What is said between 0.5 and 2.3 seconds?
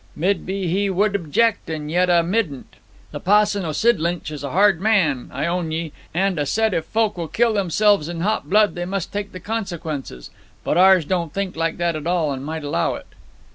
he would object, and yet 'a